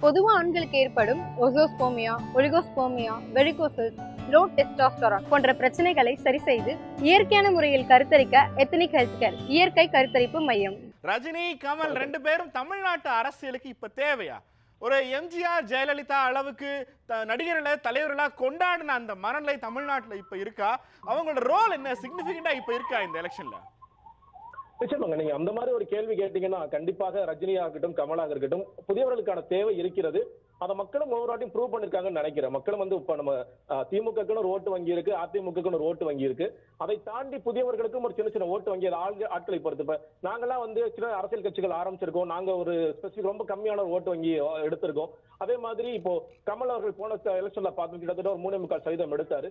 [0.00, 3.98] பொதுவாக ஆண்களுக்கு ஏற்படும் azoospermia oligospermia varicoceles
[4.30, 10.76] low testosterone போன்ற பிரச்சனைகளை சரி செய்து இயற்கையான முறையில் கருத்தரிக்க எத்தனிக் ஹெல்த் கேர் இயற்கை கருத்தரிப்பு மையம்.
[11.04, 14.36] ரஜினி கமல் ரெண்டு பேரும் தமிழ்நாட்டு அரசியலுக்கு இப்ப தேவையா?
[14.78, 16.70] ஒரு எம்ஜிஆர் ஜெயலலிதா அளவுக்கு
[17.06, 20.70] த- நடிகர்களை தலைவர்களாக கொண்டாடின அந்த மனநிலை தமிழ்நாட்டில் இப்ப இருக்கா?
[21.06, 21.92] அவங்களோட ரோல் என்ன?
[21.92, 23.58] சிக்னிபிகண்டா இப்ப இருக்கா இந்த எலெக்ஷன்ல
[24.80, 25.16] நிச்சயமாங்க.
[25.16, 30.20] நீங்க அந்த மாதிரி ஒரு கேள்வி கேட்டீங்கன்னா கண்டிப்பாக ரஜினியா இருக்கட்டும் கமலாக இருக்கட்டும் புதியவர்களுக்கான தேவை இருக்கிறது.
[30.64, 32.54] அதை மக்களும் ஒவ்வொரு வாட்டியும் ப்ரூவ் பண்ணிருக்காங்கன்னு நினைக்கிறேன்.
[32.56, 33.34] மக்களும் வந்து இப்ப நம்ம
[33.92, 36.48] திமுகக்குன்னு ஓட்டு வங்கி இருக்கு அதிமுகக்குன்னு ஒரு ஓட்டு வங்கி இருக்கு
[36.84, 39.86] அதை தாண்டி புதியவர்களுக்கும் ஒரு சின்ன சின்ன ஓட்டு வங்கி அது ஆள் ஆட்களை பொறுத்து.
[39.86, 39.96] இப்ப
[40.28, 42.32] நாங்கெல்லாம் வந்து சின்ன அரசியல் கட்சிகள் ஆரம்பிச்சிருக்கோம்.
[42.34, 44.32] நாங்க ஒரு ஸ்பெசிபிக் ரொம்ப கம்மியான ஒரு ஓட்டு வங்கி
[44.66, 45.12] எடுத்திருக்கோம்.
[45.44, 46.12] அதே மாதிரி இப்போ
[46.48, 48.00] கமல் அவர்கள் போன எலெக்ஷன்ல பார்த்தோம்.
[48.00, 49.50] கிட்டத்தட்ட ஒரு மூணே முக்கால் சதவீதம் எடுத்தாரு.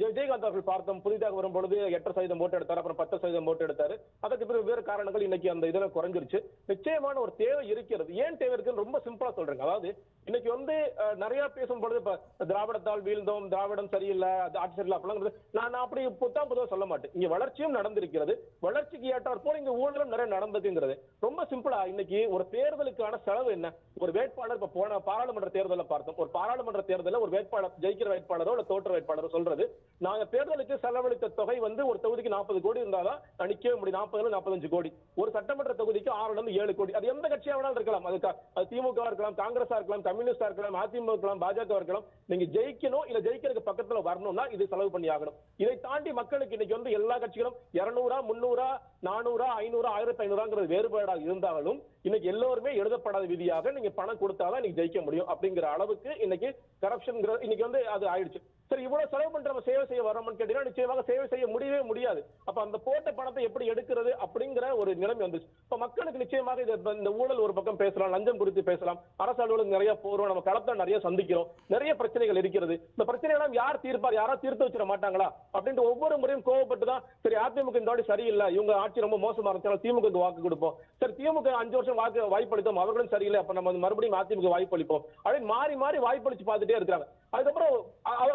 [0.00, 1.02] விஜயகாந்த் அவர்கள் பார்த்தோம்.
[1.06, 2.82] புதிதாக வரும்பொழுது எட்டு சதவீதம் ஓட்டு எடுத்தாரு.
[2.82, 3.96] அப்புறம் பத்து சதவீதம் ஓட்டு எடுத்தாரு.
[4.26, 6.40] அதுக்கு பிறகு வேறு காரணங்கள் இன்னைக்கு அந்த இதெல்லாம் குறைஞ்சிருச்சு.
[6.72, 8.10] நிச்சயமான ஒரு தேவை இருக்கிறது.
[8.24, 9.64] ஏன் தேவை இருக்குன்னு ரொம்ப சிம்பிளா சொல்றேங்க.
[9.68, 9.90] அதாவது
[10.28, 10.76] இன்னைக்கு இன்னைக்கு வந்து
[11.22, 12.12] நிறைய பேசும் பொழுது இப்ப
[12.50, 17.12] திராவிடத்தால் வீழ்ந்தோம் திராவிடம் சரியில்லை அது ஆட்சி சரியில்லை அப்படிலாம் நான் அப்படி புத்தாம் பொதுவாக சொல்ல மாட்டேன்.
[17.16, 18.34] இங்க வளர்ச்சியும் நடந்திருக்கிறது.
[18.66, 20.94] வளர்ச்சிக்கு ஏற்றாற் போல இங்க ஊழலும் நிறைய நடந்ததுங்கிறது.
[21.26, 23.70] ரொம்ப சிம்பிளா இன்னைக்கு ஒரு தேர்தலுக்கான செலவு என்ன?
[24.02, 26.18] ஒரு வேட்பாளர் இப்ப போன பாராளுமன்ற தேர்தலில் பார்த்தோம்.
[26.24, 29.66] ஒரு பாராளுமன்ற தேர்தலில் ஒரு வேட்பாளர் ஜெயிக்கிற வேட்பாளரோ இல்ல தோற்ற வேட்பாளரோ சொல்றது.
[30.08, 34.00] நாங்க தேர்தலுக்கு செலவழித்த தொகை வந்து ஒரு தொகுதிக்கு நாற்பது கோடி இருந்தாதான் நான் நிக்கவே முடியும்.
[34.00, 34.92] நாற்பதுல நாற்பத்தஞ்சு கோடி.
[35.22, 36.98] ஒரு சட்டமன்ற தொகுதிக்கு ஆறுல இருந்து ஏழு கோடி.
[37.00, 38.10] அது எந்த கட்சியாக வேணாலும் இருக்கலாம்.
[38.58, 43.18] அது திமுக இருக்கலாம் காங்கிரஸா இருக்கலாம் தமிழ் காங்கிரஸா இருக்கலாம் அதிமுக இருக்கலாம் பாஜக இருக்கலாம் நீங்க ஜெயிக்கணும் இல்ல
[43.20, 45.36] ஜெயிக்கிறதுக்கு பக்கத்துல வரணும்னா இது செலவு பண்ணி ஆகணும்.
[45.56, 48.68] இதை தாண்டி மக்களுக்கு இன்னைக்கு வந்து எல்லா கட்சிகளும் இருநூறா முன்னூறா
[49.02, 55.00] நானூறா ஐநூறா ஆயிரத்தி ஐநூறாங்கிறது வேறுபாடாக இருந்தாலும் இன்னைக்கு எல்லோருமே எழுதப்படாத விதியாக நீங்க பணம் கொடுத்தாதான் இன்னைக்கு ஜெயிக்க
[55.06, 56.48] முடியும் அப்படிங்கிற அளவுக்கு இன்னைக்கு
[56.84, 58.40] கரப்ஷன் இன்னைக்கு வந்து அது ஆயிடுச்சு.
[58.70, 62.20] சரி இவ்வளவு செலவு பண்ற நம்ம சேவை செய்ய வரோம்னு கேட்டீங்கன்னா நிச்சயமாக சேவை செய்ய முடியவே முடியாது.
[62.48, 67.12] அப்ப அந்த போட்ட பணத்தை எப்படி எடுக்கிறது அப்படிங்கிற ஒரு நிலைமை வந்துச்சு இப்ப மக்களுக்கு நிச்சயமாக இது இந்த
[67.20, 68.98] ஊழல் ஒரு பக்கம் பேசலாம் லஞ்சம் குறித்து பேசலாம்.
[69.24, 71.48] அரசு அலுவலகம் நிறைய போறோம் நம்ம களத்தை நிறைய சந்திக்கிறோம்.
[71.74, 72.76] நிறைய பிரச்சனைகள் இருக்கிறது.
[72.94, 74.18] இந்த பிரச்சனை எல்லாம் யார் தீர்ப்பார்?
[74.20, 75.28] யாரா தீர்த்து வச்சிட மாட்டாங்களா?
[75.56, 78.48] அப்படின்ட்டு ஒவ்வொரு முறையும் கோவப்பட்டு தான் சரி அதிமுக இந்த வாட்டி சரியில்லை.
[78.58, 80.76] இவங்க ஆட்சி ரொம்ப மோசமா இருந்துச்சு திமுக வாக்கு கொடுப்போம்.
[81.02, 82.80] சரி திமுக அஞ்சு வருஷம் வாக்கு வாய்ப்பளித்தோம்.
[82.82, 83.40] அவர்களும் சரியில்லை.
[83.42, 85.04] அப்ப நம்ம மறுபடியும் அதிமுக வாய்ப்பளிப்போம்.
[85.24, 87.72] அப்படின்னு மாறி மாறி வாய்ப்பளிச்சு பார்த்துட்டே இருக்காங்க அதுக்கப்புறம்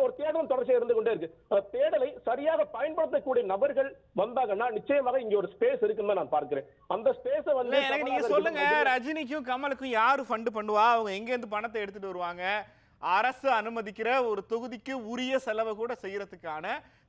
[0.06, 1.62] ஒரு தேடலும் தொடர்ச்சியா இருந்து கொண்டே இருக்கு.
[1.76, 3.90] தேடலை சரியாக பயன்படுத்தக்கூடிய நபர்கள்
[4.22, 6.68] வந்தாங்கன்னா நிச்சயமாக இங்க ஒரு ஸ்பேஸ் இருக்குன்னு நான் பார்க்கிறேன்.
[6.96, 8.64] அந்த ஸ்பேஸ வந்து எனக்கு நீங்க சொல்லுங்க.
[8.92, 10.88] ரஜினிக்கும் கமலுக்கும் யாரு ஃபண்ட் பண்ணுவா?
[10.96, 12.44] அவங்க எங்க இருந்து பணத்தை எடுத்துட்டு வருவாங்க?
[13.02, 16.68] அரசு அனுமதிக்கிற ஒரு தொகுதிக்கு உரிய செலவை கூட செய்யறதுக்கான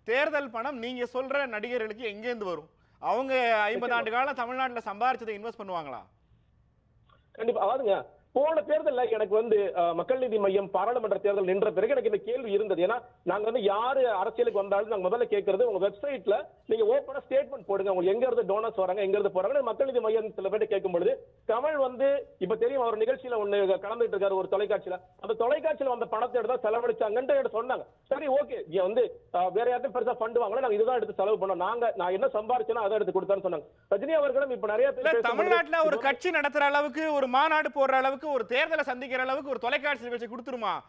[0.09, 2.69] தேர்தல் பணம் நீங்க சொல்ற நடிகர்களுக்கு எங்க இருந்து வரும்?
[3.03, 3.33] அவங்க
[3.71, 6.01] ஐம்பது ஆண்டு காலம் தமிழ்நாட்டுல சம்பாரிச்சதை இன்வெஸ்ட் பண்ணுவாங்களா?
[7.39, 7.97] கண்டிப்பா அதாவதுங்க
[8.37, 9.59] போன தேர்தல்ல எனக்கு வந்து
[9.99, 12.81] மக்கள் நீதி மையம் பாராளுமன்ற தேர்தல் நின்ற பிறகு எனக்கு இந்த கேள்வி இருந்தது.
[12.87, 12.97] ஏன்னா
[13.31, 16.37] நாங்க வந்து யாரு அரசியலுக்கு வந்தாலும் நாங்க முதல்ல கேட்கறது உங்க வெப்சைட்ல
[16.71, 17.93] நீங்க ஓப்பனா ஸ்டேட்மெண்ட் போடுங்க.
[17.93, 21.15] உங்களுக்கு எங்க இருந்து டோனர்ஸ் வராங்க எங்க இருந்து போறாங்க மக்கள் நீதி மையம் சில பேர் கேட்கும் பொழுது
[21.53, 22.09] கமல் வந்து
[22.47, 24.99] இப்ப தெரியும் அவர் நிகழ்ச்சியில ஒண்ணு கலந்துட்டு இருக்காரு ஒரு தொலைக்காட்சியில.
[25.23, 27.87] அந்த தொலைக்காட்சியில வந்த பணத்தை எடுத்தா செலவழிச்சாங்கன்ட்டு சொன்னாங்க.
[28.13, 29.03] சரி ஓகே வந்து
[29.57, 31.63] வேற யார்ட்டும் பெருசா ஃபண்ட் வாங்கல நாங்க இதுதான் எடுத்து செலவு பண்ணோம்.
[31.67, 33.67] நாங்க நான் என்ன சம்பாரிச்சேனோ அதை எடுத்து கொடுத்தான்னு சொன்னாங்க.
[33.95, 38.47] ரஜினி அவர்களும் இப்ப நிறைய பேர் தமிழ்நாட்டுல ஒரு கட்சி நடத்துற அளவுக்கு ஒரு மாநாடு போடுற அளவுக்கு ஒரு
[38.49, 40.83] தேர்தலை சந்திக்கிற அளவுக்கு ஒரு தொலைக்காட்சி நிகழ்ச்சி கொடுத்துருமா?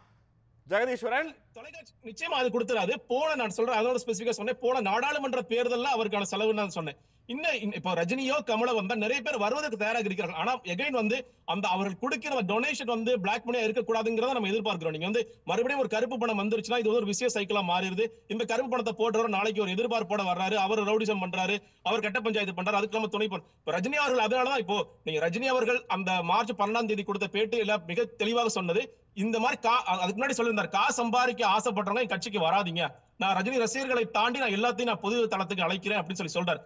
[0.70, 1.34] ஜெகதீஸ்வரன்.
[1.52, 2.94] தொலைக்காட்சி நிச்சயமா அது கொடுத்துறாது.
[3.08, 4.58] போன நான் சொல்றேன் அதோட ஸ்பெசிபிக்கா சொன்னேன்.
[4.60, 6.96] போன நாடாளுமன்ற தேர்தல்ல அவருக்கான செலவு நான் சொன்னேன்.
[7.26, 10.40] இன்னும் இன்ன- இப்போ ரஜினியோ கமலோ வந்தா நிறைய பேர் வருவதற்கு தயாராக இருக்கிறார்கள்.
[10.40, 14.90] ஆனா எகைன் வந்து அந்த அவர்கள் கொடுக்கிற டொனேஷன் வந்து பிளாக் மணியா இருக்கக்கூடாதுங்கிறத நம்ம எதிர்பார்க்கிறோம்.
[14.90, 18.06] நீங்க வந்து மறுபடியும் ஒரு கருப்பு பணம் வந்துருச்சுன்னா இது வந்து ஒரு விஷய சைக்கிளா மாறிடுது.
[18.28, 20.54] இந்த கருப்பு பணத்தை போடுறவர் நாளைக்கு ஒரு எதிர்பார்ப்போட வர்றாரு.
[20.54, 21.58] அவர் ரவுடிசம் பண்றாரு.
[21.82, 22.74] அவர் கட்ட பஞ்சாயத்து பண்றாரு.
[22.74, 26.86] அதுக்கு நம்ம துணை பண்ண இப்ப ரஜினி அவர்கள் அதனாலதான் இப்போ நீங்க ரஜினி அவர்கள் அந்த மார்ச் பன்னெண்டாம்
[26.86, 32.00] தேதி கொடுத்த பேட்டியில மிக தெளிவாக சொன்னது இந்த மாதிரி கா அதுக்கு முன்னாடி சொல்லியிருந்தார் காசு சம்பாதிக்க ஆசைப்படுறவங்க
[32.00, 32.84] என் கட்சிக்கு வராதீங்க.
[33.16, 36.60] நான் ரஜினி ரசிகர்களை தாண்டி நான் எல்லாத்தையும் நான் பொது தளத்துக்கு அழைக்கிறேன் அப்படின்னு சொல்லி சொல்றாரு.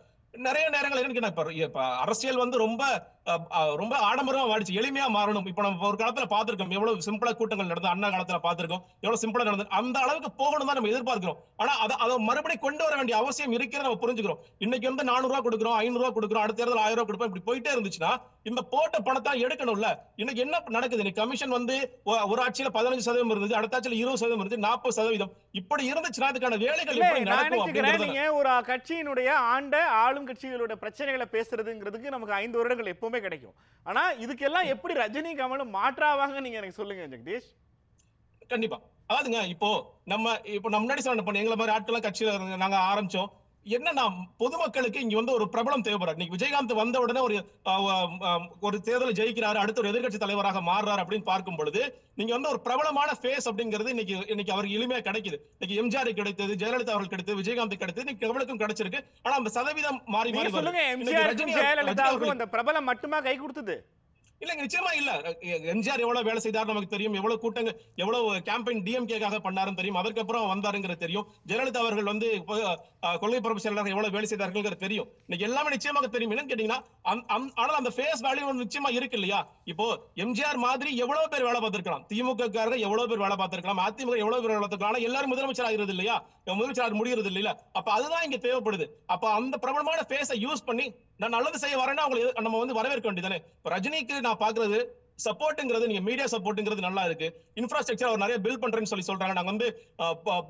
[0.47, 2.85] நிறைய நேரங்கள் என்னன்னு இப்ப அரசியல் வந்து ரொம்ப
[3.81, 5.47] ரொம்ப ஆடம்பரமா மாறிச்சு எளிமையா மாறணும்.
[5.51, 9.67] இப்ப நம்ம ஒரு காலத்துல பார்த்திருக்கோம் எவ்வளவு சிம்பிளா கூட்டங்கள் நடந்து அண்ணா காலத்துல பார்த்திருக்கோம் எவ்வளவு சிம்பிளா நடந்து
[9.79, 11.39] அந்த அளவுக்கு போகணும் தான் நம்ம எதிர்பார்க்கிறோம்.
[11.61, 14.43] ஆனா அதை அதை மறுபடியும் கொண்டு வர வேண்டிய அவசியம் இருக்கிறத நம்ம புரிஞ்சுக்கிறோம்.
[14.65, 17.73] இன்னைக்கு வந்து நானூறு ரூபாய் கொடுக்குறோம் ஐநூறு ரூபாய் கொடுக்குறோம் அடுத்த தேர்தல் ஆயிரம் ரூபாய் கொடுப்போம் இப்படி போயிட்டே
[17.77, 18.13] இருந்துச்சுன்னா
[18.51, 19.91] இந்த போட்ட பணத்தை எடுக்கணும்ல.
[20.23, 21.03] இன்னைக்கு என்ன நடக்குது?
[21.03, 21.77] இன்னைக்கு கமிஷன் வந்து
[22.33, 25.33] ஒரு ஆட்சியில பதினஞ்சு சதவீதம் இருந்தது அடுத்த ஆட்சியில இருபது சதவீதம் இருந்துச்சு நாற்பது சதவீதம்.
[25.63, 27.01] இப்படி இருந்துச்சுன்னா அதுக்கான வேலைகள்
[28.41, 33.55] ஒரு கட்சியினுடைய ஆண்ட ஆளும் கட்சிகளோட பிரச்சனைகளை பேசுறதுங்கிறதுக்கு நமக்கு ஐந்து வருடங்கள் எப்பவுமே கிடைக்கும்.
[33.83, 37.49] ஆனா இதுக்கெல்லாம் எப்படி ரஜினி கமலும் மாற்றாவாங்க நீங்க எனக்கு சொல்லுங்க ஜெகதீஷ்.
[38.49, 38.81] கண்டிப்பா.
[39.09, 39.71] அதாவதுங்க இப்போ
[40.05, 43.31] நம்ம இப்போ நம்ம முன்னாடி சொன்ன எங்களை மாதிரி ஆட்கள் கட்சியில நாங்க ஆரம்பிச்சோம்.
[43.77, 44.05] என்னன்னா
[44.43, 46.17] பொதுமக்களுக்கு இங்க வந்து ஒரு பிரபலம் தேவைப்படுறாரு.
[46.17, 47.37] இன்னைக்கு விஜயகாந்த் வந்த உடனே ஒரு
[48.67, 51.83] ஒரு தேர்தல் ஜெயிக்கிறாரு அடுத்த ஒரு எதிர்க்கட்சி தலைவராக மாறுறாரு அப்படின்னு பார்க்கும் பொழுது
[52.21, 55.39] நீங்க வந்து ஒரு பிரபலமான ஃபேஸ் அப்படிங்கிறது இன்னைக்கு இன்னைக்கு அவருக்கு எளிமையா கிடைக்குது.
[55.57, 59.03] இன்னைக்கு எம்ஜிஆர் கிடைத்தது ஜெயலலிதா அவர்கள் கிடைத்தது விஜயகாந்த் கிடைத்தது இன்னைக்கு கிடைச்சிருக்கு.
[59.25, 60.85] ஆனா அந்த சதவீதம் மாறி மாறி சொல்லுங்க
[61.59, 63.77] ஜெயலலிதாவுக்கும் அவர்கள் அந்த பிரபலம் மட்டுமா கை கொடுத்தது?
[64.43, 65.11] இல்லங்க நிச்சயமா இல்ல.
[65.73, 67.17] எம்ஜிஆர் எவ்வளவு வேலை செய்தார் நமக்கு தெரியும்.
[67.19, 67.71] எவ்வளவு கூட்டங்க
[68.03, 69.99] எவ்வளவு கேம்பெயின் டிஎம்கேக்காக பண்ணாருன்னு தெரியும்.
[70.01, 71.27] அதுக்கப்புறம் வந்தாருங்கிறது தெரியும்.
[71.51, 72.29] ஜெயலலிதா அவர்கள் வந்து
[73.23, 75.09] கொள்கை பரப்பு செயலாளர் எவ்வளவு வேலை செய்தார்கள் தெரியும்.
[75.27, 76.33] இன்னைக்கு எல்லாமே நிச்சயமாக தெரியும்.
[76.35, 76.81] என்னன்னு கேட்டீங்கன்னா
[77.63, 79.41] ஆனால் அந்த ஃபேஸ் வேல்யூ நிச்சயமா இருக்கு இல்லையா?
[79.73, 79.87] இப்போ
[80.25, 82.05] எம்ஜிஆர் மாதிரி எவ்வளவு பேர் வேலை பார்த்திருக்கலாம்.
[82.13, 83.83] திமுக காரர்கள் எவ்வளவு பேர் வேலை பார்த்திருக்கலாம்.
[83.87, 84.95] அதிமுக எவ்வளவு பேர் வேலை பார்த்திருக்கலாம்.
[84.95, 86.19] ஆனா எல்லாரும் முதலமைச்சர் ஆகிறது இல்லையா?
[86.51, 88.87] முதலமைச்சர் முடிகிறது இல்லையா அப்ப அதுதான் இங்க தேவைப்படுது.
[89.15, 90.87] அப்ப அந்த பிரபலமான ஃபேஸை யூஸ் பண்ணி
[91.25, 94.79] நான் நல்லது செய்ய வரேன்னா அவங்களுக்கு நம்ம வந்து வரவேற்க வேண்டியதானே இப்ப ரஜினிக்கு நான் பாக்குறது
[95.25, 97.27] சப்போர்ட்ங்கிறது நீங்க மீடியா சப்போர்ட்ங்கிறது நல்லா இருக்கு.
[97.61, 99.35] இன்ஃப்ராஸ்ட்ரக்சர் அவர் நிறைய பில்ட் பண்றேன்னு சொல்லி சொல்றாங்க.
[99.39, 99.67] நாங்க வந்து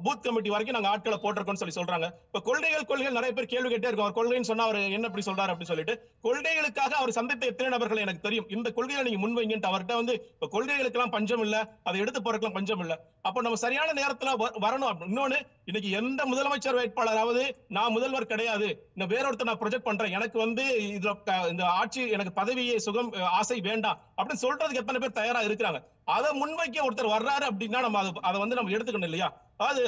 [0.05, 2.07] பூத் கமிட்டி வரைக்கும் நாங்க ஆட்களை போட்டிருக்கோம்னு சொல்லி சொல்றாங்க.
[2.29, 4.07] இப்ப கொள்கைகள் கொள்கைகள் நிறைய பேர் கேள்வி கேட்டே இருக்கும்.
[4.07, 8.25] அவர் கொள்கைன்னு சொன்னா அவர் என்ன இப்படி சொல்றாரு அப்படின்னு சொல்லிட்டு கொள்கைகளுக்காக அவர் சந்தித்த எத்தனை நபர்கள் எனக்கு
[8.27, 8.49] தெரியும்.
[8.57, 12.97] இந்த கொள்கையை நீங்க முன்வைங்கன்ட்டு அவர்கிட்ட வந்து இப்ப கொள்கைகளுக்கெல்லாம் பஞ்சம் இல்ல அதை எடுத்து போறதுக்கு பஞ்சம் இல்ல.
[13.29, 14.33] அப்ப நம்ம சரியான நேரத்துல
[14.67, 15.05] வரணும்.
[15.11, 20.65] இன்னொன்னு இன்னைக்கு எந்த முதலமைச்சர் வேட்பாளராவது நான் முதல்வர் கிடையாது இந்த வேறொருத்தர் நான் ப்ரொஜெக்ட் பண்றேன் எனக்கு வந்து
[20.89, 21.13] இதுல
[21.49, 23.09] இந்த ஆட்சி எனக்கு பதவியே சுகம்
[23.39, 25.81] ஆசை வேண்டாம் அப்படின்னு சொல்றதுக்கு எத்தனை பேர் தயாரா இருக்கிறாங்க.
[26.17, 29.29] அதை முன்வைக்க ஒருத்தர் வர்றாரு அப்படின்னா நம்ம அதை அதை வந்து நம்ம எடுத்துக்கணும் இல்லையா?
[29.57, 29.83] அது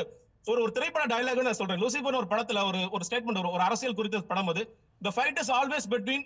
[0.44, 1.80] ஒரு ஒரு திரைப்பட டயலாக் நான் சொல்றேன்.
[1.82, 4.64] லூசிபர் ஒரு படத்துல ஒரு ஒரு ஸ்டேட்மெண்ட் ஒரு அரசியல் குறித்த படம் அது.
[5.02, 6.24] The fight is always between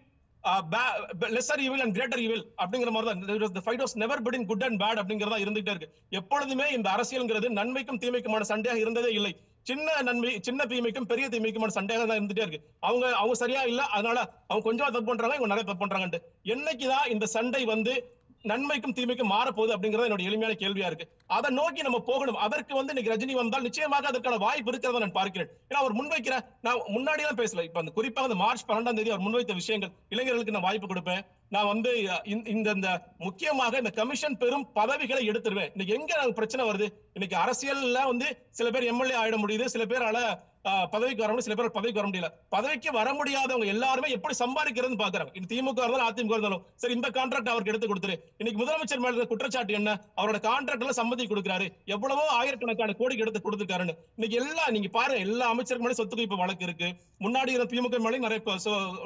[1.36, 4.80] lesser evil and greater evil அப்படிங்கிற மாதிரி தான் the fight was never between good and
[4.82, 5.88] bad அப்படிங்கறதா இருந்துகிட்டே இருக்கு.
[6.20, 9.32] எப்பொழுதுமே இந்த அரசியல்ங்கிறது நன்மைக்கும் தீமைக்குமான சண்டையாக இருந்ததே இல்லை.
[9.70, 12.60] சின்ன நன்மை சின்ன தீமைக்கும் பெரிய தீமைக்குமான சண்டையாக தான் இருந்துட்டே இருக்கு.
[12.88, 16.20] அவங்க அவங்க சரியா இல்ல அதனால அவங்க கொஞ்சமா தப்பு பண்றாங்க இவங்க நிறைய தப்பு பண்றாங்கன்ட்டு.
[16.54, 17.94] என்னைக்குதான் இந்த சண்டை வந்து
[18.42, 21.08] நன்மைக்கும் தீமைக்கும் மாறப்போகுது அப்படிங்கறது என்னோட எளிமையான கேள்வியா இருக்கு.
[21.26, 22.36] அதை நோக்கி நம்ம போகணும்.
[22.36, 25.48] அதற்கு வந்து இன்னைக்கு ரஜினி வந்தால் நிச்சயமாக அதற்கான வாய்ப்பு இருக்கிறத நான் பார்க்கிறேன்.
[25.68, 27.62] ஏன்னா அவர் முன்வைக்கிற நான் முன்னாடி எல்லாம் பேசல.
[27.62, 31.20] இப்ப அந்த குறிப்பாக அந்த மார்ச் பன்னெண்டாம் தேதி அவர் முன்வைத்த விஷயங்கள் இளைஞர்களுக்கு நான் வாய்ப்பு கொடுப்பேன்.
[31.48, 35.70] நான் வந்து இந்த- இந்த இந்த முக்கியமாக இந்த கமிஷன் பெறும் பதவிகளை எடுத்துருவேன்.
[35.76, 36.88] இன்னைக்கு எங்க பிரச்சனை வருது?
[37.12, 39.64] இன்னைக்கு அரசியல்ல வந்து சில பேர் எம்எல்ஏ ஆயிட முடியுது.
[39.64, 40.48] சில பேரால
[40.94, 42.28] பதவிக்கு வர முடியும் சில பேர் பதவிக்கு வர முடியல.
[42.54, 45.32] பதவிக்கு வர முடியாதவங்க எல்லாருமே எப்படி சம்பாதிக்கிறதுன்னு பாக்குறாங்க.
[45.38, 48.16] இது திமுக இருந்தாலும் அதிமுக இருந்தாலும் சரி இந்த கான்ட்ராக்ட் அவருக்கு எடுத்து கொடுத்துரு.
[48.40, 49.94] இன்னைக்கு முதலமைச்சர் மேல குற்றச்சாட்டு என்ன?
[50.20, 51.68] அவரோட கான்ட்ராக்ட்ல சம்மதி கொடுக்குறாரு.
[51.94, 53.96] எவ்வளவோ ஆயிரக்கணக்கான கோடிக்கு எடுத்து கொடுத்துருக்காருன்னு.
[54.16, 56.90] இன்னைக்கு எல்லா நீங்க பாருங்க எல்லா அமைச்சருக்கு மேலே சொத்து குவிப்பு வழக்கு இருக்கு.
[57.24, 58.40] முன்னாடி இருந்த திமுக மேலே நிறைய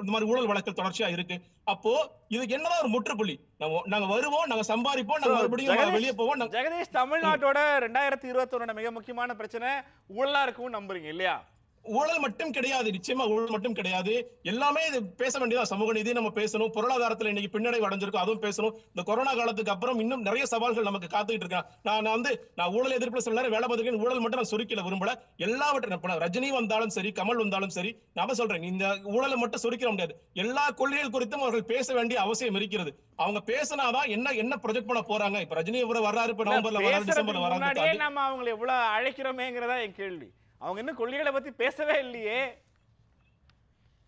[0.00, 1.38] இந்த மாதிரி ஊழல் வழக்கு தொடர்ச்சியா இருக்கு.
[1.74, 1.94] அப்போ
[2.34, 3.34] இதுக்கு என்னதான் ஒரு முற்றுப்புள்ளி?
[3.60, 6.40] நாங்க வருவோம் நாங்க சம்பாதிப்போம் நாங்க மறுபடியும் வெளியே போவோம்.
[6.54, 9.68] ஜெகதீஷ் தமிழ்நாட்டோட ரெண்டாயிரத்தி இருபத்தொன்னோட மிக முக்கியமான பிரச்சனை
[10.16, 11.36] ஊழலா இருக்கும்னு நம்புறீங்க இல்லையா?
[11.84, 14.40] ஊழல் மட்டும் கிடையாது நிச்சயமா ஊழல் மட்டும் கிடையாது.
[14.42, 16.70] எல்லாமே இது பேச வேண்டியதா சமூக நீதி நம்ம பேசணும்.
[16.76, 18.74] பொருளாதாரத்துல இன்னைக்கு பின்னடைவு அடைஞ்சிருக்கும் அதுவும் பேசணும்.
[18.88, 22.96] இந்த கொரோனா காலத்துக்கு அப்புறம் இன்னும் நிறைய சவால்கள் நமக்கு காத்துக்கிட்டு இருக்கான் நான் நான் வந்து நான் ஊழல்
[22.98, 24.02] எதிர்ப்புல சில நேரம் வேலை பார்த்துருக்கேன்.
[24.04, 25.14] ஊழல் மட்டும் நான் சுருக்கில விரும்பல.
[25.36, 28.62] எல்லாவற்றையும் ரஜினி வந்தாலும் சரி கமல் வந்தாலும் சரி நான் சொல்றேன்.
[28.62, 30.16] இந்த ஊழலை மட்டும் சுருக்கிட முடியாது.
[30.34, 32.98] எல்லா கொள்கைகள் குறித்தும் அவர்கள் பேச வேண்டிய அவசியம் இருக்கிறது.
[33.16, 35.40] அவங்க பேசினாதான் என்ன என்ன ப்ரொஜெக்ட் பண்ண போறாங்க?
[35.40, 40.30] இப்ப ரஜினி வர்றாரு இப்ப நவம்பர்ல வராரு டிசம்பர்ல வராரு நம்ம அவங்களை எவ்வளவு அழைக்கிறோமேங்கிறதா என் கேள்வி.
[40.60, 42.42] அவங்க இன்னும் கொள்கைகளை பத்தி பேசவே இல்லையே.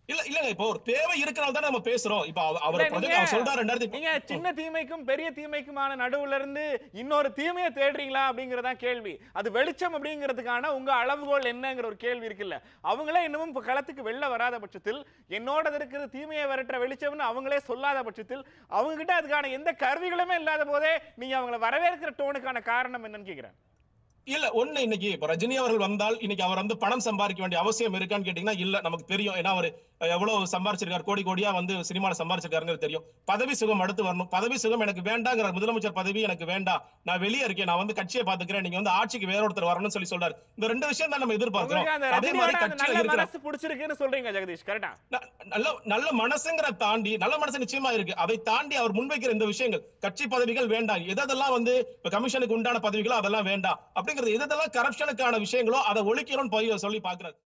[0.09, 2.21] இல்ல இல்லங்க இப்போ ஒரு தேவை இருக்கனால தான் நம்ம பேசுறோம்.
[2.25, 6.63] இப்ப அவ- அவர் இல்ல, சொல்றாரு ரெண்டாயிரத்தி நீங்க சின்ன தீமைக்கும் பெரிய தீமைக்குமான நடுவுல இருந்து
[6.93, 9.13] இன்னொரு தீமையை தேடுறீங்களா அப்படிங்கறதா கேள்வி.
[9.33, 12.57] அது வெளிச்சம் அப்படிங்கிறதுக்கான உங்க அளவுகோல் என்னங்கிற ஒரு கேள்வி இருக்குல்ல.
[12.83, 15.01] அவங்களே இன்னமும் இப்ப களத்துக்கு வெளில வராத பட்சத்தில்
[15.31, 20.93] என்னோட இருக்கிற தீமையை விரட்டுற வெளிச்சம்னு அவங்களே சொல்லாத பட்சத்தில் அவங்க கிட்ட அதுக்கான எந்த கருவிகளுமே இல்லாத போதே
[21.15, 23.57] நீங்க அவங்கள வரவேற்கிற டோனுக்கான காரணம் என்னன்னு கேக்குறேன்.
[24.35, 28.27] இல்ல ஒண்ணு இன்னைக்கு இப்ப ரஜினி அவர்கள் வந்தால் இன்னைக்கு அவர் வந்து பணம் சம்பாதிக்க வேண்டிய அவசியம் இருக்கான்னு
[28.27, 29.35] கேட்டீங்கன்னா இல்ல நமக்கு தெரியும்.
[29.39, 29.67] ஏன்னா அவர்
[30.15, 31.05] எவ்வளவு சம்பாரிச்சிருக்காரு?
[31.09, 33.05] கோடி கோடியா வந்து சினிமால சம்பாரிச்சிருக்காருங்கிறது தெரியும்.
[33.31, 34.29] பதவி சுகம் அடுத்து வரணும்.
[34.33, 37.69] பதவி சுகம் எனக்கு வேண்டாங்கிற முதலமைச்சர் பதவி எனக்கு வேண்டாம் நான் வெளியே இருக்கேன்.
[37.71, 40.35] நான் வந்து கட்சியை பாத்துக்கிறேன் நீங்க வந்து ஆட்சிக்கு வேற ஒருத்தர் வரணும்னு சொல்லி சொல்றாரு.
[40.57, 41.87] இந்த ரெண்டு விஷயம் தான் நம்ம எதிர்பார்க்கிறோம்.
[42.19, 44.67] அதே மாதிரி கட்சியில இருக்கிற சொல்றீங்க ஜெகதீஷ்.
[44.71, 44.91] கரெக்டா
[45.55, 48.13] நல்ல நல்ல மனசுங்கிற தாண்டி நல்ல மனசு நிச்சயமா இருக்கு.
[48.25, 49.85] அதை தாண்டி அவர் முன்வைக்கிற இந்த விஷயங்கள்.
[50.05, 51.09] கட்சி பதவிகள் வேண்டாம்.
[51.15, 51.75] எதெல்லாம் வந்து
[52.17, 53.81] கமிஷனுக்கு உண்டான பதவிகளோ அதெல்லாம் வேண்டாம்.
[54.17, 57.37] அப்படிங்கிறது எதெல்லாம் கரப்ஷனுக்கான விஷயங்களோ அதை ஒழிக்கணும்னு போய் சொல்லி பாக்குறாரு